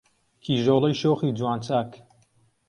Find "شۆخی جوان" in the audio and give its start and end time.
1.01-1.59